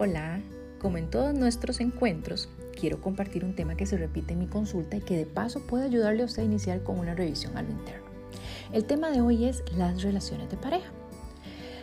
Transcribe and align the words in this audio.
Hola, 0.00 0.40
como 0.80 0.96
en 0.96 1.10
todos 1.10 1.34
nuestros 1.34 1.80
encuentros, 1.80 2.48
quiero 2.78 3.00
compartir 3.00 3.44
un 3.44 3.56
tema 3.56 3.76
que 3.76 3.84
se 3.84 3.96
repite 3.96 4.32
en 4.32 4.38
mi 4.38 4.46
consulta 4.46 4.96
y 4.96 5.00
que 5.00 5.16
de 5.16 5.26
paso 5.26 5.66
puede 5.66 5.86
ayudarle 5.86 6.22
a 6.22 6.26
usted 6.26 6.42
a 6.42 6.46
iniciar 6.46 6.84
con 6.84 7.00
una 7.00 7.16
revisión 7.16 7.56
a 7.56 7.62
lo 7.62 7.70
interno. 7.70 8.06
El 8.72 8.84
tema 8.84 9.10
de 9.10 9.22
hoy 9.22 9.46
es 9.46 9.64
las 9.76 10.00
relaciones 10.04 10.50
de 10.50 10.56
pareja. 10.56 10.92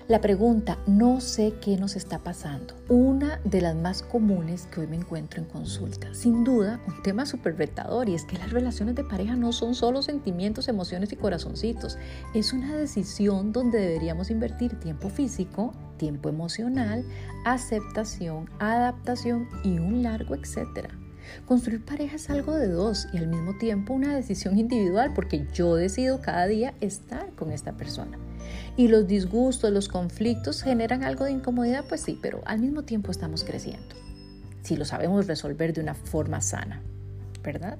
La 0.08 0.22
pregunta, 0.22 0.78
no 0.86 1.20
sé 1.20 1.56
qué 1.62 1.78
nos 1.78 1.96
está 1.96 2.20
pasando, 2.20 2.76
una 2.90 3.40
de 3.44 3.60
las 3.60 3.76
más 3.76 4.04
comunes 4.04 4.68
que 4.68 4.82
hoy 4.82 4.88
me 4.88 4.98
encuentro 4.98 5.42
en 5.42 5.48
consulta. 5.48 6.14
Sin 6.14 6.44
duda, 6.44 6.80
un 6.88 7.02
tema 7.02 7.26
súper 7.26 7.58
retador 7.58 8.08
y 8.08 8.14
es 8.14 8.24
que 8.24 8.38
las 8.38 8.52
relaciones 8.52 8.94
de 8.94 9.04
pareja 9.04 9.36
no 9.36 9.52
son 9.52 9.74
solo 9.74 10.04
sentimientos, 10.04 10.68
emociones 10.68 11.12
y 11.12 11.16
corazoncitos. 11.16 11.98
Es 12.36 12.54
una 12.54 12.76
decisión 12.76 13.52
donde 13.52 13.80
deberíamos 13.80 14.30
invertir 14.30 14.80
tiempo 14.80 15.10
físico, 15.10 15.74
tiempo 15.98 16.30
emocional, 16.30 17.04
aceptación, 17.44 18.48
adaptación 18.60 19.48
y 19.64 19.80
un 19.80 20.04
largo 20.04 20.36
etcétera. 20.36 20.90
Construir 21.46 21.84
pareja 21.84 22.16
es 22.16 22.30
algo 22.30 22.56
de 22.56 22.68
dos 22.68 23.08
y 23.14 23.18
al 23.18 23.28
mismo 23.28 23.58
tiempo 23.58 23.94
una 23.94 24.16
decisión 24.16 24.58
individual 24.58 25.14
porque 25.14 25.48
yo 25.54 25.76
decido 25.76 26.22
cada 26.22 26.48
día 26.48 26.74
estar 26.82 27.32
con 27.34 27.52
esta 27.52 27.74
persona. 27.74 28.18
Y 28.78 28.88
los 28.88 29.08
disgustos, 29.08 29.72
los 29.72 29.88
conflictos 29.88 30.62
generan 30.62 31.04
algo 31.04 31.26
de 31.26 31.32
incomodidad, 31.32 31.86
pues 31.88 32.02
sí, 32.02 32.20
pero 32.22 32.42
al 32.46 32.60
mismo 32.60 32.84
tiempo 32.84 33.12
estamos 33.12 33.44
creciendo. 33.44 33.96
Si 34.64 34.76
lo 34.76 34.86
sabemos 34.86 35.28
resolver 35.28 35.74
de 35.74 35.82
una 35.82 35.94
forma 35.94 36.42
sana, 36.42 36.82
¿verdad? 37.44 37.78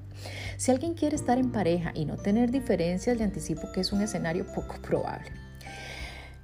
Si 0.56 0.70
alguien 0.70 0.94
quiere 0.94 1.16
estar 1.16 1.38
en 1.38 1.50
pareja 1.50 1.92
y 1.94 2.04
no 2.04 2.16
tener 2.16 2.50
diferencias, 2.50 3.16
le 3.18 3.24
anticipo 3.24 3.72
que 3.72 3.80
es 3.80 3.92
un 3.92 4.00
escenario 4.02 4.46
poco 4.54 4.76
probable. 4.82 5.30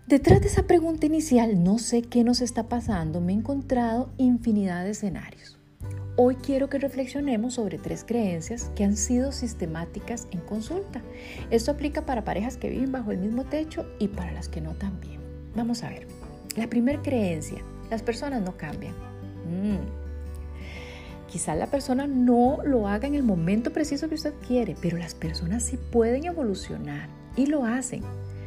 Detrás 0.07 0.41
de 0.41 0.49
esa 0.49 0.65
pregunta 0.65 1.07
inicial, 1.07 1.63
no 1.63 1.79
sé 1.79 2.03
qué 2.03 2.25
nos 2.25 2.41
está 2.41 2.69
pasando, 2.69 3.21
me 3.21 3.33
he 3.33 3.37
encontrado 3.37 4.11
infinidad 4.19 4.85
de 4.85 4.91
escenarios. 4.91 5.62
Hoy 6.15 6.35
quiero 6.35 6.69
que 6.69 6.79
reflexionemos 6.79 7.55
sobre 7.55 7.79
tres 7.79 8.05
creencias 8.05 8.71
que 8.77 8.85
han 8.85 8.99
sido 8.99 9.33
sistemáticas 9.33 10.29
en 10.31 10.41
consulta. 10.41 11.01
Esto 11.51 11.71
aplica 11.71 12.05
para 12.05 12.23
parejas 12.23 12.59
que 12.59 12.69
viven 12.69 12.93
bajo 12.93 13.13
el 13.13 13.19
mismo 13.19 13.45
techo 13.45 13.87
y 13.99 14.09
para 14.09 14.31
las 14.33 14.49
que 14.49 14.61
no 14.61 14.75
también. 14.75 15.21
Vamos 15.57 15.83
a 15.83 15.89
ver. 15.89 16.07
La 16.55 16.69
primera 16.69 17.01
creencia, 17.01 17.63
las 17.91 18.03
personas 18.03 18.43
no 18.43 18.59
cambian. 18.59 18.93
Mm. 18.93 19.79
Quizá 21.31 21.55
la 21.55 21.69
persona 21.69 22.07
no 22.07 22.59
lo 22.63 22.89
haga 22.89 23.09
en 23.09 23.15
el 23.15 23.23
momento 23.23 23.73
preciso 23.73 24.11
que 24.11 24.17
usted 24.17 24.35
quiere, 24.47 24.77
pero 24.83 24.99
las 24.99 25.15
personas 25.15 25.63
sí 25.63 25.79
pueden 25.79 26.27
evolucionar 26.27 27.09
y 27.37 27.47
lo 27.47 27.65
hacen 27.65 28.03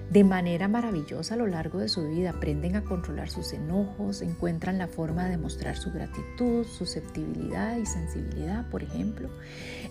de 0.10 0.24
manera 0.24 0.68
maravillosa 0.68 1.34
a 1.34 1.38
lo 1.38 1.48
largo 1.48 1.80
de 1.80 1.90
su 1.90 2.08
vida. 2.08 2.32
Aprenden 2.32 2.76
a 2.76 2.84
controlar 2.84 3.30
sus 3.30 3.54
enojos, 3.54 4.22
encuentran 4.22 4.78
la 4.78 4.88
forma 4.88 5.28
de 5.28 5.38
mostrar 5.38 5.78
su 5.78 5.92
gratitud, 5.92 6.66
susceptibilidad 6.66 7.78
y 7.78 7.86
sensibilidad, 7.86 8.70
por 8.70 8.84
ejemplo. 8.84 9.30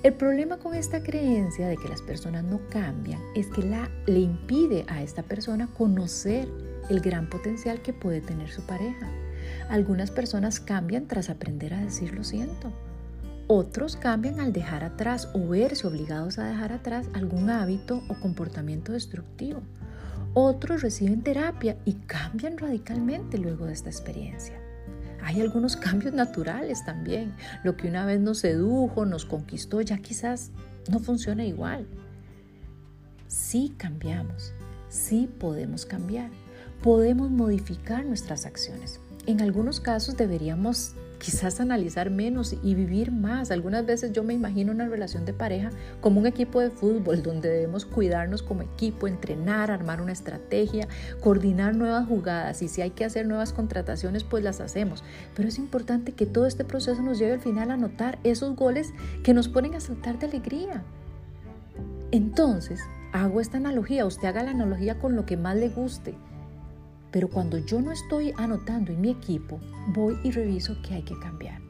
El 0.03 0.15
problema 0.15 0.59
con 0.59 0.75
esta 0.75 1.03
creencia 1.03 1.67
de 1.67 1.77
que 1.77 1.89
las 1.89 2.03
personas 2.03 2.45
no 2.45 2.61
cambian 2.71 3.21
es 3.35 3.49
que 3.49 3.63
la, 3.63 3.91
le 4.07 4.21
impide 4.21 4.85
a 4.89 5.03
esta 5.03 5.23
persona 5.23 5.69
conocer 5.77 6.49
el 6.91 7.01
gran 7.01 7.29
potencial 7.29 7.81
que 7.83 7.93
puede 7.93 8.21
tener 8.21 8.51
su 8.51 8.63
pareja. 8.63 9.11
Algunas 9.69 10.11
personas 10.11 10.61
cambian 10.61 11.07
tras 11.07 11.31
aprender 11.31 11.75
a 11.75 11.81
decir 11.81 12.15
lo 12.15 12.25
siento. 12.25 12.73
Otros 13.47 13.97
cambian 13.97 14.41
al 14.41 14.53
dejar 14.53 14.85
atrás 14.85 15.29
o 15.35 15.49
verse 15.49 15.87
obligados 15.87 16.39
a 16.39 16.47
dejar 16.47 16.73
atrás 16.73 17.09
algún 17.13 17.51
hábito 17.51 18.03
o 18.09 18.15
comportamiento 18.15 18.93
destructivo. 18.93 19.61
Otros 20.35 20.83
reciben 20.83 21.23
terapia 21.23 21.77
y 21.85 21.93
cambian 21.93 22.59
radicalmente 22.59 23.39
luego 23.39 23.67
de 23.67 23.73
esta 23.73 23.89
experiencia. 23.89 24.61
Hay 25.23 25.41
algunos 25.41 25.77
cambios 25.79 26.13
naturales 26.13 26.85
también. 26.85 27.33
Lo 27.63 27.77
que 27.77 27.89
una 27.89 28.05
vez 28.05 28.21
nos 28.21 28.39
sedujo, 28.39 29.07
nos 29.07 29.25
conquistó, 29.25 29.81
ya 29.81 29.99
quizás 29.99 30.51
no 30.91 30.99
funciona 30.99 31.45
igual. 31.45 31.87
Sí 33.29 33.75
cambiamos, 33.79 34.53
sí 34.89 35.31
podemos 35.39 35.87
cambiar, 35.87 36.31
podemos 36.83 37.31
modificar 37.31 38.05
nuestras 38.05 38.45
acciones. 38.45 39.01
En 39.27 39.41
algunos 39.41 39.81
casos 39.81 40.17
deberíamos 40.17 40.95
quizás 41.25 41.59
analizar 41.59 42.11
menos 42.11 42.55
y 42.63 42.75
vivir 42.75 43.11
más. 43.11 43.51
Algunas 43.51 43.87
veces 43.87 44.13
yo 44.13 44.23
me 44.23 44.35
imagino 44.35 44.73
una 44.73 44.89
relación 44.89 45.25
de 45.25 45.33
pareja 45.33 45.71
como 46.03 46.21
un 46.21 46.27
equipo 46.27 46.61
de 46.61 46.69
fútbol 46.69 47.23
donde 47.23 47.49
debemos 47.49 47.87
cuidarnos 47.87 48.43
como 48.43 48.61
equipo, 48.61 49.09
entrenar, 49.09 49.71
armar 49.71 50.03
una 50.03 50.13
estrategia, 50.13 50.87
coordinar 51.21 51.75
nuevas 51.77 52.07
jugadas 52.07 52.61
y 52.61 52.69
si 52.69 52.83
hay 52.83 52.91
que 52.91 53.07
hacer 53.07 53.27
nuevas 53.27 53.55
contrataciones 53.55 54.23
pues 54.23 54.45
las 54.45 54.61
hacemos. 54.61 55.03
Pero 55.35 55.49
es 55.49 55.57
importante 55.59 56.13
que 56.13 56.27
todo 56.27 56.45
este 56.45 56.65
proceso 56.65 57.01
nos 57.01 57.19
lleve 57.19 57.33
al 57.33 57.41
final 57.41 57.71
a 57.71 57.79
notar 57.79 58.19
esos 58.23 58.55
goles 58.55 58.93
que 59.23 59.33
nos 59.33 59.49
ponen 59.49 59.75
a 59.75 59.81
saltar 59.81 60.19
de 60.19 60.27
alegría. 60.27 60.83
Entonces, 62.11 62.81
hago 63.13 63.41
esta 63.41 63.57
analogía, 63.57 64.05
usted 64.05 64.29
haga 64.29 64.43
la 64.43 64.51
analogía 64.51 64.99
con 64.99 65.17
lo 65.17 65.25
que 65.25 65.39
más 65.39 65.57
le 65.57 65.71
guste 65.71 66.15
pero 67.15 67.29
cuando 67.29 67.59
yo 67.59 67.81
no 67.81 67.93
estoy 67.93 68.35
anotando 68.37 68.91
en 68.91 69.01
mi 69.01 69.09
equipo, 69.09 69.61
voy 69.95 70.19
y 70.25 70.33
reviso 70.33 70.77
qué 70.83 70.95
hay 70.95 71.03
que 71.03 71.17
cambiar, 71.17 71.61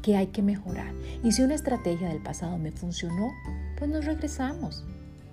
qué 0.00 0.16
hay 0.16 0.28
que 0.28 0.40
mejorar. 0.40 0.90
Y 1.22 1.32
si 1.32 1.42
una 1.42 1.54
estrategia 1.54 2.08
del 2.08 2.22
pasado 2.22 2.56
me 2.56 2.72
funcionó, 2.72 3.30
pues 3.76 3.90
nos 3.90 4.06
regresamos, 4.06 4.86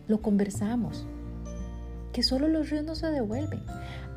lo 0.09 0.21
conversamos. 0.21 1.07
Que 2.11 2.23
solo 2.23 2.49
los 2.49 2.71
ríos 2.71 2.83
no 2.83 2.93
se 2.93 3.07
devuelven. 3.07 3.63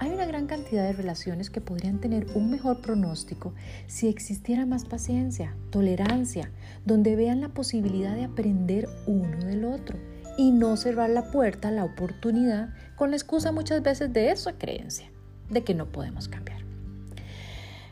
Hay 0.00 0.10
una 0.10 0.26
gran 0.26 0.48
cantidad 0.48 0.82
de 0.82 0.94
relaciones 0.94 1.48
que 1.48 1.60
podrían 1.60 2.00
tener 2.00 2.26
un 2.34 2.50
mejor 2.50 2.80
pronóstico 2.80 3.54
si 3.86 4.08
existiera 4.08 4.66
más 4.66 4.84
paciencia, 4.84 5.54
tolerancia, 5.70 6.50
donde 6.84 7.14
vean 7.14 7.40
la 7.40 7.50
posibilidad 7.50 8.16
de 8.16 8.24
aprender 8.24 8.88
uno 9.06 9.38
del 9.44 9.64
otro 9.64 9.96
y 10.36 10.50
no 10.50 10.76
cerrar 10.76 11.10
la 11.10 11.30
puerta 11.30 11.68
a 11.68 11.70
la 11.70 11.84
oportunidad 11.84 12.70
con 12.96 13.10
la 13.10 13.16
excusa 13.16 13.52
muchas 13.52 13.80
veces 13.84 14.12
de 14.12 14.32
esa 14.32 14.58
creencia 14.58 15.08
de 15.50 15.64
que 15.64 15.74
no 15.74 15.86
podemos 15.86 16.28
cambiar. 16.28 16.60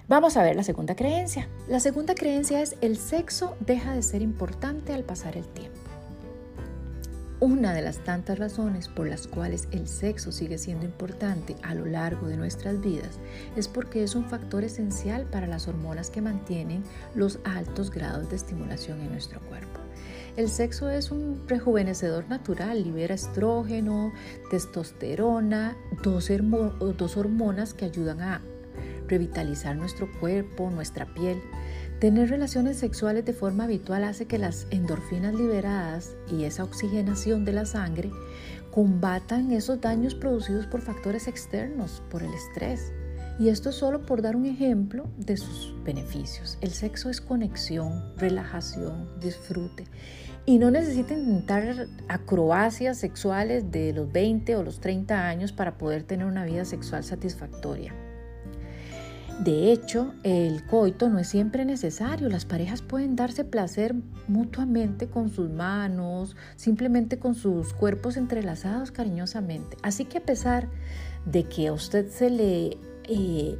Vamos 0.07 0.37
a 0.37 0.43
ver 0.43 0.55
la 0.55 0.65
segunda 0.65 0.95
creencia. 0.95 1.49
La 1.67 1.81
segunda 1.81 2.15
creencia 2.15 2.61
es 2.61 2.77
el 2.83 2.99
sexo 2.99 3.57
deja 3.61 3.95
de 3.95 4.03
ser 4.03 4.21
importante 4.21 4.93
al 4.93 5.03
pasar 5.03 5.37
el 5.37 5.47
tiempo. 5.47 5.81
Una 7.41 7.75
de 7.75 7.83
las 7.83 7.99
tantas 7.99 8.39
razones 8.39 8.89
por 8.89 9.09
las 9.09 9.27
cuales 9.27 9.69
el 9.71 9.89
sexo 9.89 10.31
sigue 10.31 10.57
siendo 10.57 10.87
importante 10.87 11.57
a 11.63 11.75
lo 11.75 11.85
largo 11.85 12.29
de 12.29 12.37
nuestras 12.37 12.81
vidas 12.81 13.19
es 13.57 13.67
porque 13.67 14.03
es 14.03 14.15
un 14.15 14.25
factor 14.25 14.63
esencial 14.65 15.25
para 15.27 15.47
las 15.47 15.69
hormonas 15.69 16.11
que 16.11 16.23
mantienen 16.23 16.85
los 17.15 17.41
altos 17.45 17.91
grados 17.91 18.31
de 18.31 18.37
estimulación 18.37 19.01
en 19.01 19.11
nuestro 19.11 19.41
cuerpo. 19.41 19.84
El 20.37 20.49
sexo 20.49 20.91
es 20.91 21.12
un 21.12 21.45
rejuvenecedor 21.47 22.28
natural, 22.28 22.83
libera 22.83 23.15
estrógeno, 23.15 24.12
testosterona, 24.50 25.77
dos, 26.03 26.28
hormonas 27.17 27.72
que 27.72 27.84
ayudan 27.84 28.21
a 28.21 28.43
revitalizar 29.06 29.77
nuestro 29.77 30.11
cuerpo, 30.19 30.71
nuestra 30.71 31.06
piel. 31.15 31.41
Tener 32.00 32.31
relaciones 32.31 32.78
sexuales 32.78 33.25
de 33.25 33.33
forma 33.33 33.65
habitual 33.65 34.03
hace 34.03 34.27
que 34.27 34.39
las 34.39 34.67
endorfinas 34.71 35.34
liberadas 35.34 36.17
y 36.28 36.44
esa 36.44 36.65
oxigenación 36.65 37.44
de 37.44 37.53
la 37.53 37.65
sangre 37.65 38.11
combatan 38.73 39.53
esos 39.53 39.81
daños 39.81 40.17
producidos 40.17 40.67
por 40.67 40.81
factores 40.81 41.28
externos, 41.28 42.03
por 42.11 42.25
el 42.25 42.34
estrés. 42.34 42.93
Y 43.39 43.49
esto 43.49 43.71
es 43.71 43.75
solo 43.75 44.06
por 44.06 44.22
dar 44.22 44.37
un 44.37 44.47
ejemplo 44.47 45.09
de 45.17 45.37
sus 45.37 45.75
beneficios. 45.84 46.56
El 46.61 46.71
sexo 46.71 47.11
es 47.11 47.21
conexión, 47.21 48.12
relajación, 48.17 49.09
disfrute. 49.21 49.84
Y 50.47 50.59
no 50.59 50.71
necesita 50.71 51.15
intentar 51.15 51.89
acrobacias 52.09 52.99
sexuales 52.99 53.71
de 53.73 53.93
los 53.93 54.12
20 54.12 54.55
o 54.56 54.62
los 54.62 54.78
30 54.81 55.27
años 55.27 55.53
para 55.53 55.78
poder 55.78 56.05
tener 56.05 56.27
una 56.27 56.44
vida 56.44 56.65
sexual 56.65 57.03
satisfactoria. 57.03 57.93
De 59.41 59.73
hecho, 59.73 60.14
el 60.23 60.64
coito 60.64 61.09
no 61.09 61.19
es 61.19 61.26
siempre 61.26 61.64
necesario. 61.64 62.29
Las 62.29 62.44
parejas 62.44 62.82
pueden 62.82 63.17
darse 63.17 63.44
placer 63.44 63.94
mutuamente 64.29 65.09
con 65.09 65.29
sus 65.29 65.50
manos, 65.50 66.37
simplemente 66.55 67.19
con 67.19 67.35
sus 67.35 67.73
cuerpos 67.73 68.17
entrelazados 68.17 68.93
cariñosamente. 68.93 69.76
Así 69.82 70.05
que 70.05 70.19
a 70.19 70.23
pesar 70.25 70.69
de 71.26 71.44
que 71.44 71.67
a 71.67 71.73
usted 71.73 72.11
se 72.11 72.31
le 72.31 72.79
eh, 73.09 73.59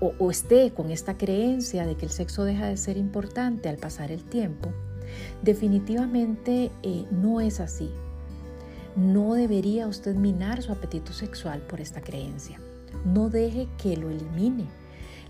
o, 0.00 0.30
esté 0.30 0.72
con 0.72 0.90
esta 0.90 1.16
creencia 1.16 1.86
de 1.86 1.96
que 1.96 2.06
el 2.06 2.10
sexo 2.10 2.44
deja 2.44 2.66
de 2.66 2.76
ser 2.76 2.96
importante 2.96 3.68
al 3.68 3.76
pasar 3.76 4.10
el 4.10 4.24
tiempo, 4.24 4.70
definitivamente 5.42 6.70
eh, 6.82 7.06
no 7.10 7.40
es 7.40 7.60
así. 7.60 7.90
No 8.96 9.34
debería 9.34 9.86
usted 9.88 10.14
minar 10.14 10.62
su 10.62 10.72
apetito 10.72 11.12
sexual 11.12 11.62
por 11.62 11.80
esta 11.80 12.00
creencia. 12.00 12.60
No 13.04 13.28
deje 13.28 13.68
que 13.76 13.96
lo 13.96 14.10
elimine. 14.10 14.66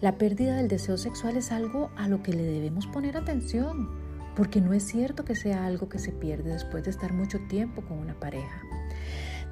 La 0.00 0.18
pérdida 0.18 0.56
del 0.56 0.68
deseo 0.68 0.98
sexual 0.98 1.36
es 1.36 1.50
algo 1.50 1.90
a 1.96 2.08
lo 2.08 2.22
que 2.22 2.32
le 2.32 2.42
debemos 2.42 2.86
poner 2.86 3.16
atención, 3.16 3.88
porque 4.36 4.60
no 4.60 4.74
es 4.74 4.82
cierto 4.82 5.24
que 5.24 5.34
sea 5.34 5.64
algo 5.64 5.88
que 5.88 5.98
se 5.98 6.12
pierde 6.12 6.52
después 6.52 6.84
de 6.84 6.90
estar 6.90 7.12
mucho 7.12 7.38
tiempo 7.48 7.82
con 7.82 7.98
una 7.98 8.14
pareja. 8.14 8.60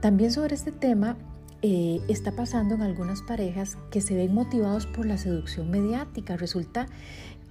También 0.01 0.33
sobre 0.33 0.55
este 0.55 0.73
tema 0.73 1.17
eh, 1.63 2.01
está 2.09 2.33
pasando 2.33 2.75
en 2.75 2.83
algunas 2.83 3.23
parejas 3.23 3.79
que 3.91 4.01
se 4.01 4.17
ven 4.17 4.35
motivados 4.35 4.87
por 4.87 5.07
la 5.07 5.17
seducción 5.17 5.71
mediática. 5.71 6.37
Resulta 6.37 6.89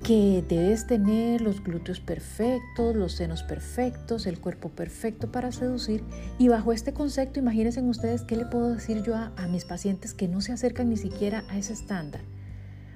que 0.04 0.44
debes 0.50 0.86
tener 0.88 1.42
los 1.42 1.64
glúteos 1.64 2.02
perfectos, 2.02 2.96
los 2.96 3.14
senos 3.14 3.44
perfectos, 3.44 4.26
el 4.26 4.40
cuerpo 4.40 4.70
perfecto 4.70 5.32
para 5.32 5.52
seducir. 5.52 6.04
Y 6.38 6.50
bajo 6.50 6.74
este 6.74 6.92
concepto, 6.92 7.40
imagínense 7.40 7.82
ustedes 7.82 8.24
qué 8.24 8.36
le 8.36 8.46
puedo 8.46 8.74
decir 8.74 9.02
yo 9.04 9.16
a, 9.16 9.32
a 9.38 9.48
mis 9.48 9.64
pacientes 9.64 10.14
que 10.14 10.28
no 10.28 10.42
se 10.42 10.52
acercan 10.52 10.90
ni 10.90 10.98
siquiera 10.98 11.46
a 11.50 11.58
ese 11.58 11.74
estándar. 11.74 12.22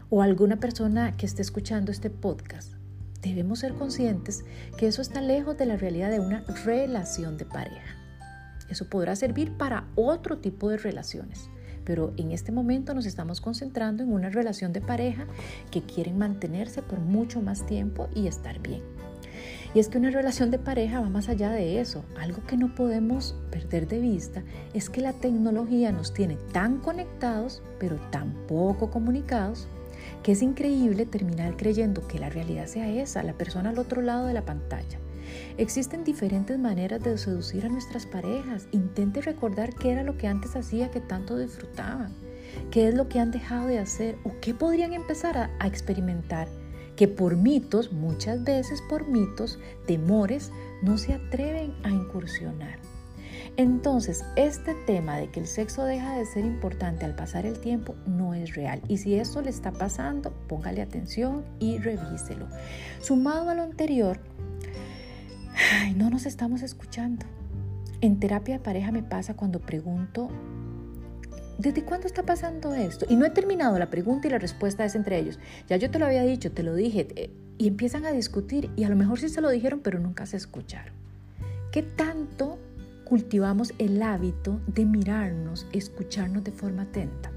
O 0.10 0.22
a 0.22 0.26
alguna 0.26 0.58
persona 0.58 1.16
que 1.16 1.26
esté 1.26 1.42
escuchando 1.42 1.92
este 1.92 2.10
podcast. 2.10 2.74
Debemos 3.22 3.60
ser 3.60 3.74
conscientes 3.74 4.44
que 4.78 4.88
eso 4.88 5.02
está 5.02 5.22
lejos 5.22 5.58
de 5.58 5.66
la 5.66 5.78
realidad 5.78 6.12
de 6.12 6.20
una 6.20 6.44
relación 6.66 7.38
de 7.38 7.46
pareja. 7.46 8.05
Eso 8.70 8.90
podrá 8.90 9.16
servir 9.16 9.52
para 9.54 9.88
otro 9.96 10.38
tipo 10.40 10.70
de 10.70 10.78
relaciones 10.78 11.50
pero 11.86 12.14
en 12.18 12.32
este 12.32 12.52
momento 12.52 12.94
nos 12.94 13.06
estamos 13.06 13.40
concentrando 13.40 14.04
en 14.04 14.12
una 14.12 14.30
relación 14.30 14.74
de 14.74 14.82
pareja 14.82 15.28
que 15.72 15.84
quieren 15.84 16.18
mantenerse 16.18 16.82
por 16.82 17.00
mucho 17.00 17.42
más 17.42 17.66
tiempo 17.66 18.10
y 18.14 18.28
estar 18.28 18.60
bien. 18.60 18.82
Y 19.74 19.80
es 19.80 19.90
que 19.90 19.98
una 19.98 20.10
relación 20.10 20.52
de 20.52 20.58
pareja 20.58 21.02
va 21.02 21.10
más 21.10 21.28
allá 21.30 21.52
de 21.52 21.82
eso. 21.82 22.04
Algo 22.18 22.42
que 22.48 22.58
no 22.58 22.74
podemos 22.74 23.36
perder 23.52 23.88
de 23.88 24.00
vista 24.00 24.42
es 24.74 24.90
que 24.90 25.02
la 25.02 25.14
tecnología 25.14 25.92
nos 25.92 26.14
tiene 26.14 26.38
tan 26.54 26.80
conectados, 26.80 27.62
pero 27.78 27.98
tan 28.10 28.34
poco 28.48 28.90
comunicados, 28.90 29.68
que 30.24 30.32
es 30.32 30.42
increíble 30.42 31.06
terminar 31.06 31.58
creyendo 31.58 32.08
que 32.08 32.20
la 32.20 32.30
realidad 32.30 32.68
sea 32.68 32.90
esa, 32.90 33.22
la 33.22 33.34
persona 33.34 33.72
al 33.72 33.80
otro 33.80 34.02
lado 34.02 34.28
de 34.28 34.34
la 34.34 34.46
pantalla. 34.46 34.98
Existen 35.58 36.04
diferentes 36.04 36.58
maneras 36.60 37.02
de 37.02 37.18
seducir 37.18 37.66
a 37.66 37.70
nuestras 37.70 38.06
parejas. 38.06 38.68
Intente 38.72 39.22
recordar 39.22 39.74
qué 39.76 39.92
era 39.92 40.04
lo 40.04 40.18
que 40.18 40.28
antes 40.28 40.56
hacía 40.56 40.92
que 40.92 41.02
tanto 41.02 41.38
disfrutaban, 41.38 42.14
qué 42.72 42.88
es 42.88 42.96
lo 42.96 43.08
que 43.10 43.20
han 43.20 43.32
dejado 43.32 43.68
de 43.68 43.80
hacer 43.80 44.18
o 44.24 44.32
qué 44.42 44.54
podrían 44.54 44.94
empezar 44.94 45.38
a, 45.38 45.52
a 45.60 45.68
experimentar 45.68 46.48
que 46.96 47.08
por 47.08 47.36
mitos, 47.36 47.92
muchas 47.92 48.44
veces 48.44 48.82
por 48.90 49.08
mitos, 49.08 49.60
temores, 49.86 50.52
no 50.82 50.98
se 50.98 51.14
atreven 51.14 51.74
a 51.84 51.90
incursionar. 51.90 52.80
Entonces, 53.58 54.26
este 54.36 54.76
tema 54.86 55.18
de 55.18 55.30
que 55.30 55.40
el 55.40 55.48
sexo 55.48 55.86
deja 55.86 56.18
de 56.18 56.26
ser 56.26 56.44
importante 56.44 57.06
al 57.06 57.16
pasar 57.16 57.46
el 57.46 57.60
tiempo 57.60 57.96
no 58.06 58.34
es 58.34 58.56
real. 58.56 58.82
Y 58.90 58.98
si 58.98 59.16
eso 59.16 59.42
le 59.42 59.50
está 59.50 59.72
pasando, 59.72 60.32
póngale 60.48 60.82
atención 60.82 61.46
y 61.60 61.78
revíselo. 61.78 62.48
Sumado 63.00 63.50
a 63.50 63.56
lo 63.56 63.64
anterior, 63.64 64.20
ay, 65.82 65.94
no 65.94 66.10
nos 66.10 66.26
estamos 66.26 66.62
escuchando. 66.62 67.26
En 68.02 68.20
terapia 68.20 68.56
de 68.56 68.64
pareja 68.64 68.92
me 68.92 69.04
pasa 69.04 69.36
cuando 69.36 69.60
pregunto, 69.60 70.30
¿desde 71.58 71.84
cuándo 71.84 72.08
está 72.08 72.24
pasando 72.24 72.74
esto? 72.74 73.06
Y 73.10 73.16
no 73.16 73.26
he 73.26 73.30
terminado 73.30 73.80
la 73.80 73.90
pregunta 73.90 74.28
y 74.28 74.32
la 74.32 74.38
respuesta 74.38 74.86
es 74.86 74.96
entre 74.96 75.20
ellos. 75.20 75.40
Ya 75.68 75.78
yo 75.78 75.90
te 75.90 76.00
lo 76.00 76.06
había 76.06 76.24
dicho, 76.24 76.52
te 76.52 76.64
lo 76.64 76.76
dije. 76.76 77.08
Eh, 77.16 77.30
y 77.58 77.68
empiezan 77.68 78.06
a 78.06 78.12
discutir 78.12 78.70
y 78.76 78.84
a 78.84 78.90
lo 78.90 78.96
mejor 78.96 79.20
sí 79.20 79.30
se 79.30 79.42
lo 79.42 79.50
dijeron, 79.50 79.80
pero 79.82 80.00
nunca 80.00 80.26
se 80.26 80.38
escucharon. 80.38 80.94
¿Qué 81.72 81.84
tanto 81.84 82.60
cultivamos 83.06 83.74
el 83.78 84.02
hábito 84.02 84.60
de 84.68 84.86
mirarnos, 84.86 85.68
escucharnos 85.72 86.44
de 86.44 86.52
forma 86.52 86.84
atenta? 86.84 87.32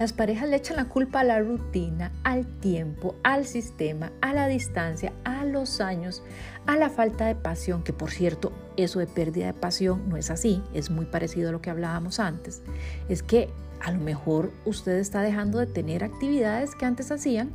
Las 0.00 0.14
parejas 0.14 0.48
le 0.48 0.56
echan 0.56 0.78
la 0.78 0.88
culpa 0.88 1.20
a 1.20 1.24
la 1.24 1.40
rutina, 1.40 2.10
al 2.24 2.46
tiempo, 2.46 3.16
al 3.22 3.44
sistema, 3.44 4.10
a 4.22 4.32
la 4.32 4.46
distancia, 4.46 5.12
a 5.24 5.44
los 5.44 5.82
años, 5.82 6.22
a 6.64 6.78
la 6.78 6.88
falta 6.88 7.26
de 7.26 7.34
pasión, 7.34 7.82
que 7.82 7.92
por 7.92 8.10
cierto, 8.10 8.50
eso 8.78 8.98
de 8.98 9.06
pérdida 9.06 9.44
de 9.44 9.52
pasión 9.52 10.08
no 10.08 10.16
es 10.16 10.30
así, 10.30 10.62
es 10.72 10.88
muy 10.88 11.04
parecido 11.04 11.50
a 11.50 11.52
lo 11.52 11.60
que 11.60 11.68
hablábamos 11.68 12.18
antes. 12.18 12.62
Es 13.10 13.22
que 13.22 13.50
a 13.78 13.92
lo 13.92 14.00
mejor 14.00 14.54
usted 14.64 14.96
está 14.96 15.20
dejando 15.20 15.58
de 15.58 15.66
tener 15.66 16.02
actividades 16.02 16.74
que 16.74 16.86
antes 16.86 17.10
hacían 17.10 17.50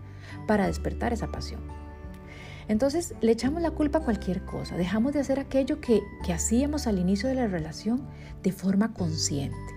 para 0.46 0.68
despertar 0.68 1.14
esa 1.14 1.32
pasión. 1.32 1.62
Entonces 2.68 3.16
le 3.22 3.32
echamos 3.32 3.64
la 3.64 3.72
culpa 3.72 3.98
a 3.98 4.04
cualquier 4.04 4.46
cosa, 4.46 4.78
dejamos 4.78 5.14
de 5.14 5.22
hacer 5.22 5.40
aquello 5.40 5.82
que, 5.82 6.04
que 6.24 6.32
hacíamos 6.34 6.86
al 6.86 7.00
inicio 7.00 7.28
de 7.28 7.34
la 7.34 7.48
relación 7.48 8.08
de 8.44 8.52
forma 8.52 8.94
consciente 8.94 9.75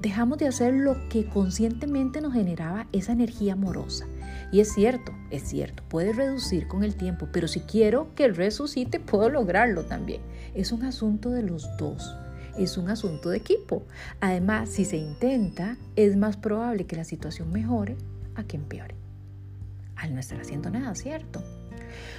dejamos 0.00 0.38
de 0.38 0.46
hacer 0.46 0.74
lo 0.74 1.08
que 1.08 1.26
conscientemente 1.26 2.20
nos 2.20 2.32
generaba 2.32 2.86
esa 2.92 3.12
energía 3.12 3.54
amorosa. 3.54 4.06
Y 4.52 4.60
es 4.60 4.72
cierto, 4.72 5.12
es 5.30 5.42
cierto, 5.42 5.82
puede 5.88 6.12
reducir 6.12 6.68
con 6.68 6.84
el 6.84 6.94
tiempo, 6.94 7.28
pero 7.32 7.48
si 7.48 7.60
quiero 7.60 8.14
que 8.14 8.28
resucite, 8.28 9.00
puedo 9.00 9.28
lograrlo 9.28 9.84
también. 9.84 10.22
Es 10.54 10.72
un 10.72 10.84
asunto 10.84 11.30
de 11.30 11.42
los 11.42 11.76
dos, 11.76 12.14
es 12.56 12.78
un 12.78 12.88
asunto 12.88 13.30
de 13.30 13.38
equipo. 13.38 13.86
Además, 14.20 14.70
si 14.70 14.84
se 14.84 14.96
intenta, 14.96 15.76
es 15.96 16.16
más 16.16 16.36
probable 16.36 16.86
que 16.86 16.96
la 16.96 17.04
situación 17.04 17.52
mejore 17.52 17.96
a 18.34 18.44
que 18.44 18.56
empeore. 18.56 18.94
Al 19.96 20.14
no 20.14 20.20
estar 20.20 20.40
haciendo 20.40 20.70
nada, 20.70 20.94
¿cierto? 20.94 21.42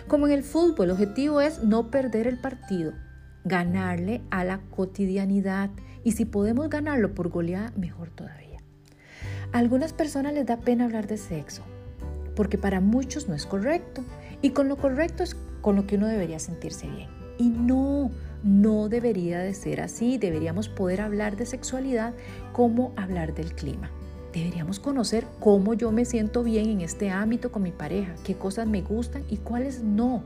Como 0.08 0.28
en 0.28 0.34
el 0.34 0.44
fútbol, 0.44 0.86
el 0.86 0.92
objetivo 0.92 1.42
es 1.42 1.64
no 1.64 1.90
perder 1.90 2.28
el 2.28 2.40
partido, 2.40 2.94
ganarle 3.46 4.22
a 4.30 4.44
la 4.44 4.60
cotidianidad 4.70 5.70
y 6.04 6.14
si 6.14 6.26
podemos 6.26 6.70
ganarlo 6.70 7.14
por 7.14 7.30
goleada, 7.30 7.74
mejor 7.78 8.10
todavía. 8.10 8.60
A 9.52 9.58
algunas 9.58 9.94
personas 9.94 10.34
les 10.34 10.46
da 10.46 10.58
pena 10.58 10.86
hablar 10.86 11.08
de 11.08 11.18
sexo, 11.18 11.64
porque 12.36 12.58
para 12.58 12.82
muchos 12.82 13.28
no 13.28 13.36
es 13.36 13.46
correcto. 13.46 14.04
Y 14.42 14.52
con 14.52 14.70
lo 14.70 14.78
correcto 14.78 15.24
es 15.24 15.36
con 15.62 15.76
lo 15.76 15.86
que 15.86 15.98
uno 15.98 16.08
debería 16.08 16.40
sentirse 16.40 16.88
bien. 16.88 17.10
Y 17.38 17.50
no, 17.50 18.12
no 18.44 18.88
debería 18.88 19.40
de 19.40 19.54
ser 19.54 19.82
así. 19.82 20.18
Deberíamos 20.18 20.70
poder 20.70 21.02
hablar 21.02 21.36
de 21.36 21.46
sexualidad 21.46 22.14
como 22.54 22.94
hablar 22.96 23.34
del 23.34 23.54
clima. 23.54 23.92
Deberíamos 24.34 24.80
conocer 24.80 25.26
cómo 25.40 25.74
yo 25.74 25.92
me 25.92 26.06
siento 26.06 26.44
bien 26.44 26.70
en 26.70 26.82
este 26.82 27.10
ámbito 27.10 27.52
con 27.52 27.64
mi 27.64 27.72
pareja, 27.72 28.14
qué 28.24 28.36
cosas 28.36 28.68
me 28.68 28.82
gustan 28.82 29.24
y 29.28 29.38
cuáles 29.38 29.82
no. 29.82 30.24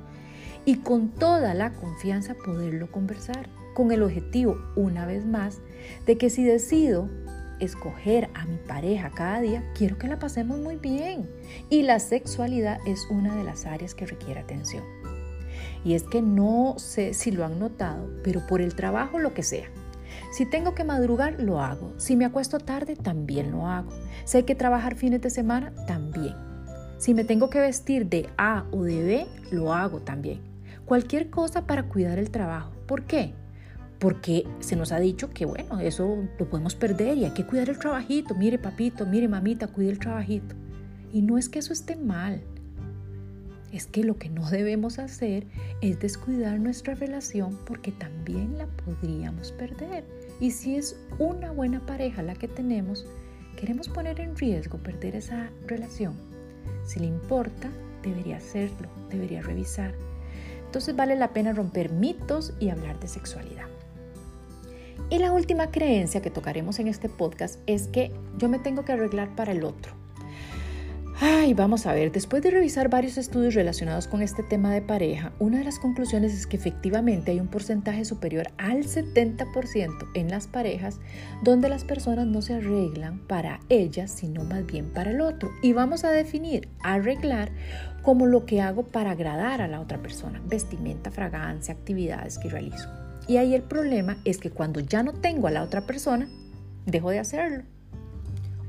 Y 0.65 0.77
con 0.77 1.09
toda 1.09 1.53
la 1.53 1.71
confianza 1.71 2.35
poderlo 2.35 2.91
conversar 2.91 3.47
con 3.73 3.91
el 3.91 4.03
objetivo, 4.03 4.57
una 4.75 5.05
vez 5.05 5.25
más, 5.25 5.59
de 6.05 6.17
que 6.17 6.29
si 6.29 6.43
decido 6.43 7.09
escoger 7.59 8.29
a 8.33 8.45
mi 8.45 8.57
pareja 8.57 9.11
cada 9.11 9.39
día, 9.41 9.63
quiero 9.75 9.97
que 9.97 10.07
la 10.07 10.19
pasemos 10.19 10.59
muy 10.59 10.77
bien. 10.77 11.29
Y 11.69 11.83
la 11.83 11.99
sexualidad 11.99 12.79
es 12.85 13.07
una 13.09 13.35
de 13.35 13.43
las 13.43 13.65
áreas 13.65 13.95
que 13.95 14.05
requiere 14.05 14.39
atención. 14.39 14.83
Y 15.85 15.95
es 15.95 16.03
que 16.03 16.21
no 16.21 16.75
sé 16.77 17.13
si 17.13 17.31
lo 17.31 17.45
han 17.45 17.59
notado, 17.59 18.09
pero 18.23 18.45
por 18.47 18.61
el 18.61 18.75
trabajo 18.75 19.19
lo 19.19 19.33
que 19.33 19.43
sea. 19.43 19.67
Si 20.31 20.45
tengo 20.45 20.73
que 20.73 20.83
madrugar, 20.83 21.39
lo 21.39 21.61
hago. 21.61 21.93
Si 21.97 22.15
me 22.15 22.25
acuesto 22.25 22.59
tarde, 22.59 22.95
también 22.95 23.51
lo 23.51 23.67
hago. 23.67 23.91
Si 24.25 24.37
hay 24.37 24.43
que 24.43 24.55
trabajar 24.55 24.95
fines 24.95 25.21
de 25.21 25.29
semana, 25.29 25.73
también. 25.85 26.35
Si 26.97 27.13
me 27.13 27.23
tengo 27.23 27.49
que 27.49 27.59
vestir 27.59 28.07
de 28.07 28.29
A 28.37 28.65
o 28.71 28.83
de 28.83 29.03
B, 29.03 29.27
lo 29.51 29.73
hago 29.73 29.99
también. 29.99 30.41
Cualquier 30.85 31.29
cosa 31.29 31.67
para 31.67 31.83
cuidar 31.83 32.17
el 32.17 32.31
trabajo. 32.31 32.71
¿Por 32.87 33.03
qué? 33.03 33.33
Porque 34.03 34.45
se 34.59 34.75
nos 34.75 34.91
ha 34.91 34.99
dicho 34.99 35.29
que 35.29 35.45
bueno, 35.45 35.79
eso 35.79 36.27
lo 36.37 36.49
podemos 36.49 36.75
perder 36.75 37.17
y 37.17 37.23
hay 37.23 37.31
que 37.31 37.45
cuidar 37.45 37.69
el 37.69 37.79
trabajito. 37.79 38.35
Mire 38.35 38.59
papito, 38.59 39.05
mire 39.05 39.29
mamita, 39.29 39.67
cuide 39.67 39.91
el 39.91 39.99
trabajito. 39.99 40.55
Y 41.13 41.21
no 41.21 41.37
es 41.37 41.47
que 41.47 41.59
eso 41.59 41.71
esté 41.71 41.95
mal, 41.95 42.41
es 43.71 43.87
que 43.87 44.03
lo 44.03 44.17
que 44.17 44.29
no 44.29 44.49
debemos 44.49 44.99
hacer 44.99 45.47
es 45.79 46.01
descuidar 46.01 46.59
nuestra 46.59 46.95
relación 46.95 47.57
porque 47.65 47.93
también 47.93 48.57
la 48.57 48.67
podríamos 48.67 49.53
perder. 49.53 50.03
Y 50.41 50.51
si 50.51 50.75
es 50.75 50.99
una 51.17 51.53
buena 51.53 51.79
pareja 51.85 52.23
la 52.23 52.35
que 52.35 52.49
tenemos, 52.49 53.05
queremos 53.55 53.87
poner 53.87 54.19
en 54.19 54.35
riesgo 54.35 54.79
perder 54.79 55.15
esa 55.15 55.49
relación. 55.65 56.15
Si 56.83 56.99
le 56.99 57.05
importa, 57.05 57.69
debería 58.03 58.35
hacerlo, 58.35 58.89
debería 59.09 59.41
revisar. 59.41 59.93
Entonces 60.65 60.93
vale 60.93 61.15
la 61.15 61.31
pena 61.31 61.53
romper 61.53 61.89
mitos 61.89 62.53
y 62.59 62.67
hablar 62.67 62.99
de 62.99 63.07
sexualidad. 63.07 63.72
Y 65.09 65.19
la 65.19 65.31
última 65.31 65.71
creencia 65.71 66.21
que 66.21 66.29
tocaremos 66.29 66.79
en 66.79 66.87
este 66.87 67.09
podcast 67.09 67.59
es 67.67 67.87
que 67.87 68.11
yo 68.37 68.49
me 68.49 68.59
tengo 68.59 68.85
que 68.85 68.93
arreglar 68.93 69.35
para 69.35 69.51
el 69.51 69.63
otro. 69.63 69.93
Ay, 71.19 71.53
vamos 71.53 71.85
a 71.85 71.93
ver, 71.93 72.11
después 72.11 72.41
de 72.41 72.49
revisar 72.49 72.89
varios 72.89 73.17
estudios 73.17 73.53
relacionados 73.53 74.07
con 74.07 74.23
este 74.23 74.41
tema 74.41 74.73
de 74.73 74.81
pareja, 74.81 75.31
una 75.37 75.59
de 75.59 75.63
las 75.63 75.77
conclusiones 75.77 76.33
es 76.33 76.47
que 76.47 76.57
efectivamente 76.57 77.31
hay 77.31 77.39
un 77.39 77.47
porcentaje 77.47 78.03
superior 78.03 78.47
al 78.57 78.79
70% 78.79 80.09
en 80.15 80.29
las 80.29 80.47
parejas 80.47 80.99
donde 81.43 81.69
las 81.69 81.85
personas 81.85 82.25
no 82.25 82.41
se 82.41 82.55
arreglan 82.55 83.19
para 83.19 83.59
ellas, 83.69 84.11
sino 84.11 84.43
más 84.43 84.65
bien 84.65 84.91
para 84.91 85.11
el 85.11 85.21
otro. 85.21 85.51
Y 85.61 85.73
vamos 85.73 86.03
a 86.03 86.11
definir 86.11 86.67
arreglar 86.81 87.51
como 88.01 88.25
lo 88.25 88.45
que 88.45 88.61
hago 88.61 88.87
para 88.87 89.11
agradar 89.11 89.61
a 89.61 89.67
la 89.67 89.81
otra 89.81 90.01
persona, 90.01 90.41
vestimenta, 90.45 91.11
fragancia, 91.11 91.75
actividades 91.75 92.39
que 92.39 92.49
realizo. 92.49 92.89
Y 93.27 93.37
ahí 93.37 93.55
el 93.55 93.63
problema 93.63 94.17
es 94.25 94.37
que 94.37 94.51
cuando 94.51 94.79
ya 94.79 95.03
no 95.03 95.13
tengo 95.13 95.47
a 95.47 95.51
la 95.51 95.63
otra 95.63 95.85
persona, 95.85 96.27
dejo 96.85 97.09
de 97.09 97.19
hacerlo. 97.19 97.63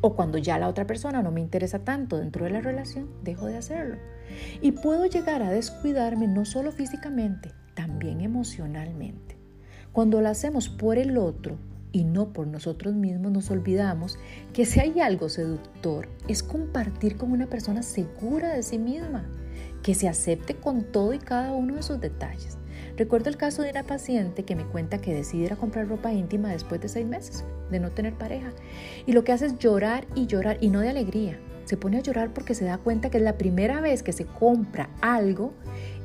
O 0.01 0.15
cuando 0.15 0.39
ya 0.39 0.59
la 0.59 0.69
otra 0.69 0.87
persona 0.87 1.23
no 1.23 1.31
me 1.31 1.41
interesa 1.41 1.81
tanto 1.81 2.19
dentro 2.19 2.45
de 2.45 2.51
la 2.51 2.61
relación, 2.61 3.09
dejo 3.23 3.47
de 3.47 3.57
hacerlo. 3.57 3.97
Y 4.61 4.73
puedo 4.73 5.07
llegar 5.07 5.43
a 5.43 5.51
descuidarme 5.51 6.29
no 6.29 6.45
solo 6.45 6.73
físicamente, 6.73 7.53
también 7.75 8.21
emocionalmente. 8.21 9.37
Cuando 9.93 10.21
lo 10.21 10.29
hacemos 10.29 10.69
por 10.69 10.99
el 10.99 11.19
otro, 11.19 11.59
y 11.95 12.03
no 12.03 12.33
por 12.33 12.49
nosotros 12.49 12.93
mismos 12.93 13.31
nos 13.31 13.53
olvidamos 13.53 14.19
que 14.53 14.67
si 14.67 14.81
hay 14.81 14.99
algo 14.99 15.29
seductor 15.29 16.09
es 16.27 16.43
compartir 16.43 17.17
con 17.17 17.31
una 17.31 17.47
persona 17.47 17.85
segura 17.85 18.53
de 18.53 18.65
sí 18.65 18.79
misma, 18.79 19.25
que 19.85 19.95
se 19.95 20.09
acepte 20.09 20.57
con 20.57 20.83
todo 20.83 21.15
y 21.15 21.21
cada 21.21 21.53
uno 21.53 21.77
de 21.77 21.85
sus 21.85 22.01
detalles. 22.01 22.59
Recuerdo 22.97 23.29
el 23.29 23.37
caso 23.37 23.63
de 23.63 23.71
una 23.71 23.83
paciente 23.83 24.45
que 24.45 24.55
me 24.55 24.67
cuenta 24.67 24.99
que 24.99 25.13
decide 25.13 25.47
ir 25.47 25.53
a 25.53 25.57
comprar 25.57 25.89
ropa 25.89 26.13
íntima 26.13 26.51
después 26.51 26.81
de 26.81 26.89
seis 26.89 27.07
meses 27.07 27.45
de 27.71 27.81
no 27.81 27.91
tener 27.91 28.15
pareja 28.15 28.53
y 29.05 29.13
lo 29.13 29.25
que 29.25 29.33
hace 29.33 29.47
es 29.47 29.59
llorar 29.59 30.07
y 30.15 30.27
llorar 30.27 30.59
y 30.61 30.69
no 30.69 30.81
de 30.81 30.91
alegría. 30.91 31.39
Se 31.65 31.77
pone 31.77 31.99
a 31.99 32.03
llorar 32.03 32.33
porque 32.33 32.55
se 32.55 32.65
da 32.65 32.79
cuenta 32.79 33.11
que 33.11 33.17
es 33.17 33.25
la 33.25 33.37
primera 33.37 33.81
vez 33.81 34.05
que 34.05 34.13
se 34.13 34.27
compra 34.27 34.91
algo 35.01 35.55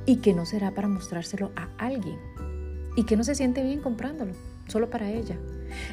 y 0.07 0.17
que 0.17 0.33
no 0.33 0.47
será 0.47 0.71
para 0.73 0.87
mostrárselo 0.87 1.51
a 1.55 1.69
alguien 1.77 2.17
y 2.95 3.03
que 3.03 3.15
no 3.15 3.23
se 3.23 3.35
siente 3.35 3.61
bien 3.61 3.81
comprándolo, 3.81 4.33
solo 4.67 4.89
para 4.89 5.11
ella. 5.11 5.37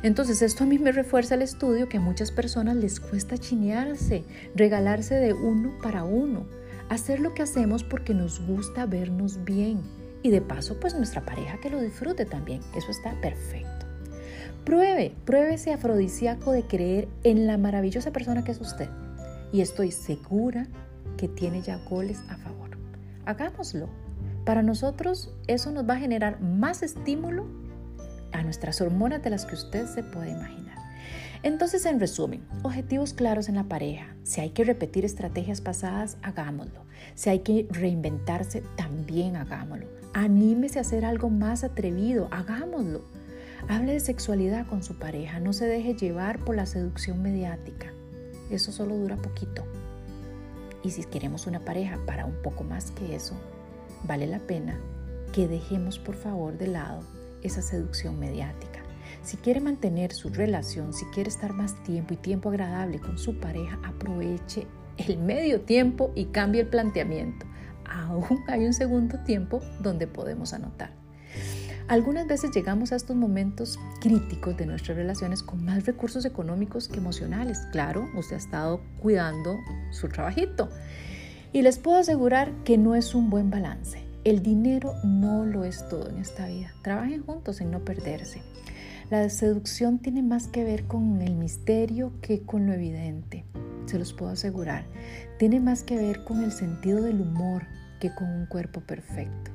Entonces 0.02 0.40
esto 0.40 0.64
a 0.64 0.66
mí 0.66 0.78
me 0.78 0.92
refuerza 0.92 1.34
el 1.34 1.42
estudio 1.42 1.90
que 1.90 1.98
a 1.98 2.00
muchas 2.00 2.30
personas 2.30 2.76
les 2.76 3.00
cuesta 3.00 3.36
chinearse, 3.36 4.24
regalarse 4.54 5.16
de 5.16 5.34
uno 5.34 5.76
para 5.82 6.04
uno, 6.04 6.46
hacer 6.88 7.20
lo 7.20 7.34
que 7.34 7.42
hacemos 7.42 7.84
porque 7.84 8.14
nos 8.14 8.40
gusta 8.46 8.86
vernos 8.86 9.44
bien 9.44 9.82
y 10.22 10.30
de 10.30 10.40
paso 10.40 10.78
pues 10.80 10.94
nuestra 10.94 11.24
pareja 11.24 11.58
que 11.60 11.70
lo 11.70 11.80
disfrute 11.80 12.24
también, 12.24 12.60
eso 12.76 12.90
está 12.90 13.20
perfecto. 13.20 13.86
Pruebe, 14.64 15.14
pruebe 15.24 15.54
ese 15.54 15.72
afrodisíaco 15.72 16.52
de 16.52 16.64
creer 16.64 17.08
en 17.22 17.46
la 17.46 17.56
maravillosa 17.56 18.12
persona 18.12 18.42
que 18.42 18.52
es 18.52 18.60
usted 18.60 18.88
y 19.52 19.60
estoy 19.60 19.92
segura 19.92 20.66
que 21.16 21.28
tiene 21.28 21.62
ya 21.62 21.78
goles 21.88 22.20
a 22.28 22.36
favor. 22.36 22.70
Hagámoslo. 23.24 23.88
Para 24.44 24.62
nosotros 24.62 25.32
eso 25.46 25.70
nos 25.70 25.88
va 25.88 25.94
a 25.94 25.98
generar 25.98 26.40
más 26.40 26.82
estímulo 26.82 27.46
a 28.32 28.42
nuestras 28.42 28.80
hormonas 28.80 29.22
de 29.22 29.30
las 29.30 29.44
que 29.44 29.54
usted 29.54 29.86
se 29.86 30.02
puede 30.02 30.30
imaginar. 30.30 30.66
Entonces, 31.42 31.86
en 31.86 32.00
resumen, 32.00 32.44
objetivos 32.62 33.12
claros 33.12 33.48
en 33.48 33.54
la 33.54 33.64
pareja. 33.64 34.16
Si 34.24 34.40
hay 34.40 34.50
que 34.50 34.64
repetir 34.64 35.04
estrategias 35.04 35.60
pasadas, 35.60 36.16
hagámoslo. 36.22 36.84
Si 37.14 37.30
hay 37.30 37.40
que 37.40 37.68
reinventarse, 37.70 38.62
también 38.76 39.36
hagámoslo. 39.36 39.86
Anímese 40.16 40.78
a 40.78 40.80
hacer 40.80 41.04
algo 41.04 41.28
más 41.28 41.62
atrevido, 41.62 42.28
hagámoslo. 42.30 43.02
Hable 43.68 43.92
de 43.92 44.00
sexualidad 44.00 44.66
con 44.66 44.82
su 44.82 44.98
pareja, 44.98 45.40
no 45.40 45.52
se 45.52 45.66
deje 45.66 45.94
llevar 45.94 46.38
por 46.38 46.56
la 46.56 46.64
seducción 46.64 47.20
mediática. 47.20 47.92
Eso 48.48 48.72
solo 48.72 48.96
dura 48.96 49.16
poquito. 49.16 49.64
Y 50.82 50.92
si 50.92 51.04
queremos 51.04 51.46
una 51.46 51.66
pareja 51.66 51.98
para 52.06 52.24
un 52.24 52.40
poco 52.42 52.64
más 52.64 52.92
que 52.92 53.14
eso, 53.14 53.34
vale 54.04 54.26
la 54.26 54.38
pena 54.38 54.80
que 55.34 55.48
dejemos 55.48 55.98
por 55.98 56.14
favor 56.14 56.56
de 56.56 56.68
lado 56.68 57.02
esa 57.42 57.60
seducción 57.60 58.18
mediática. 58.18 58.80
Si 59.22 59.36
quiere 59.36 59.60
mantener 59.60 60.14
su 60.14 60.30
relación, 60.30 60.94
si 60.94 61.04
quiere 61.06 61.28
estar 61.28 61.52
más 61.52 61.74
tiempo 61.84 62.14
y 62.14 62.16
tiempo 62.16 62.48
agradable 62.48 63.00
con 63.00 63.18
su 63.18 63.38
pareja, 63.38 63.78
aproveche 63.84 64.66
el 64.96 65.18
medio 65.18 65.60
tiempo 65.60 66.10
y 66.14 66.24
cambie 66.26 66.62
el 66.62 66.68
planteamiento. 66.68 67.44
Aún 67.90 68.40
hay 68.48 68.66
un 68.66 68.74
segundo 68.74 69.18
tiempo 69.20 69.60
donde 69.80 70.06
podemos 70.06 70.52
anotar. 70.52 70.90
Algunas 71.88 72.26
veces 72.26 72.50
llegamos 72.52 72.90
a 72.90 72.96
estos 72.96 73.14
momentos 73.14 73.78
críticos 74.00 74.56
de 74.56 74.66
nuestras 74.66 74.96
relaciones 74.96 75.44
con 75.44 75.64
más 75.64 75.86
recursos 75.86 76.24
económicos 76.24 76.88
que 76.88 76.98
emocionales. 76.98 77.60
Claro, 77.70 78.08
usted 78.16 78.34
ha 78.34 78.38
estado 78.38 78.80
cuidando 79.00 79.56
su 79.92 80.08
trabajito. 80.08 80.68
Y 81.52 81.62
les 81.62 81.78
puedo 81.78 81.98
asegurar 81.98 82.52
que 82.64 82.76
no 82.76 82.96
es 82.96 83.14
un 83.14 83.30
buen 83.30 83.50
balance. 83.50 84.02
El 84.24 84.42
dinero 84.42 84.94
no 85.04 85.44
lo 85.44 85.62
es 85.62 85.88
todo 85.88 86.08
en 86.08 86.18
esta 86.18 86.48
vida. 86.48 86.72
Trabajen 86.82 87.22
juntos 87.22 87.60
en 87.60 87.70
no 87.70 87.84
perderse. 87.84 88.42
La 89.08 89.28
seducción 89.28 90.00
tiene 90.00 90.24
más 90.24 90.48
que 90.48 90.64
ver 90.64 90.86
con 90.86 91.22
el 91.22 91.36
misterio 91.36 92.12
que 92.20 92.42
con 92.42 92.66
lo 92.66 92.72
evidente. 92.72 93.44
Se 93.86 93.98
los 93.98 94.12
puedo 94.12 94.32
asegurar. 94.32 94.84
Tiene 95.38 95.60
más 95.60 95.82
que 95.82 95.96
ver 95.96 96.24
con 96.24 96.42
el 96.42 96.52
sentido 96.52 97.02
del 97.02 97.20
humor 97.20 97.64
que 98.00 98.14
con 98.14 98.28
un 98.28 98.46
cuerpo 98.46 98.80
perfecto. 98.80 99.52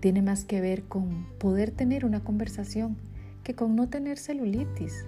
Tiene 0.00 0.22
más 0.22 0.44
que 0.44 0.60
ver 0.60 0.84
con 0.84 1.26
poder 1.38 1.70
tener 1.70 2.04
una 2.04 2.24
conversación 2.24 2.96
que 3.44 3.54
con 3.54 3.76
no 3.76 3.88
tener 3.88 4.18
celulitis. 4.18 5.04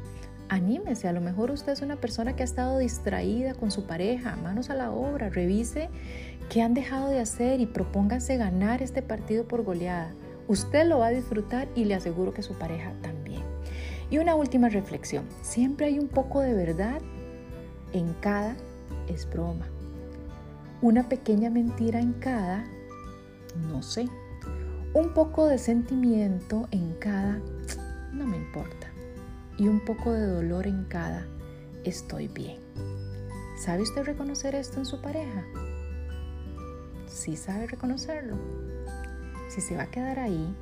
Anímese, 0.49 1.09
a 1.09 1.13
lo 1.13 1.21
mejor 1.21 1.51
usted 1.51 1.73
es 1.73 1.83
una 1.83 1.97
persona 1.97 2.35
que 2.35 2.43
ha 2.43 2.45
estado 2.45 2.79
distraída 2.79 3.55
con 3.55 3.71
su 3.71 3.87
pareja, 3.87 4.37
manos 4.37 4.71
a 4.71 4.75
la 4.75 4.91
obra, 4.91 5.29
revise 5.29 5.91
qué 6.49 6.63
han 6.63 6.73
dejado 6.73 7.11
de 7.11 7.21
hacer 7.21 7.61
y 7.61 7.67
propóngase 7.67 8.37
ganar 8.39 8.81
este 8.81 9.03
partido 9.03 9.47
por 9.47 9.63
goleada. 9.63 10.15
Usted 10.47 10.87
lo 10.87 11.01
va 11.01 11.09
a 11.09 11.11
disfrutar 11.11 11.69
y 11.75 11.85
le 11.85 11.95
aseguro 11.95 12.33
que 12.33 12.43
su 12.43 12.55
pareja 12.55 12.93
también. 13.03 13.43
Y 14.11 14.19
una 14.19 14.35
última 14.35 14.71
reflexión, 14.71 15.25
siempre 15.43 15.87
hay 15.87 15.99
un 15.99 16.09
poco 16.09 16.41
de 16.41 16.55
verdad 16.55 17.03
en 17.93 18.15
cada 18.15 18.57
es 19.09 19.29
broma. 19.29 19.67
Una 20.81 21.09
pequeña 21.09 21.51
mentira 21.51 22.01
en 22.01 22.13
cada, 22.15 22.65
no 23.71 23.83
sé. 23.83 24.09
Un 24.95 25.13
poco 25.15 25.47
de 25.47 25.59
sentimiento 25.59 26.69
en 26.71 26.95
cada, 26.95 27.41
no 28.13 28.27
me 28.27 28.37
importa 28.37 28.89
y 29.59 29.67
un 29.67 29.81
poco 29.81 30.13
de 30.13 30.27
dolor 30.27 30.67
en 30.67 30.85
cada 30.85 31.27
estoy 31.85 32.29
bien. 32.29 32.59
¿Sabe 33.59 33.83
usted 33.83 34.05
reconocer 34.05 34.55
esto 34.55 34.79
en 34.79 34.87
su 34.87 35.03
pareja? 35.03 35.45
Sí 37.07 37.37
sabe 37.37 37.67
reconocerlo. 37.67 38.37
Si 39.49 39.61
se 39.61 39.77
va 39.77 39.85
a 39.85 39.91
quedar 39.91 40.21
ahí, 40.21 40.55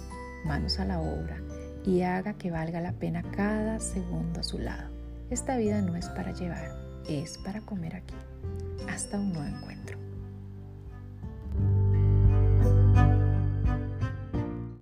manos 0.45 0.79
a 0.79 0.87
la 0.87 1.01
obra 1.01 1.39
y 1.85 2.03
haga 2.03 2.35
que 2.35 2.51
valga 2.51 2.81
la 2.81 2.93
pena 2.93 3.23
cada 3.37 3.79
segundo 3.81 4.41
a 4.41 4.45
su 4.45 4.59
lado. 4.59 4.91
Esta 5.29 5.57
vida 5.57 5.83
no 5.83 5.97
es 5.97 6.09
para 6.09 6.33
llevar, 6.33 6.73
es 7.09 7.39
para 7.39 7.61
comer 7.61 7.97
aquí. 7.97 8.15
Hasta 8.89 9.19
un 9.19 9.33
nuevo 9.33 9.57
encuentro. 9.57 10.06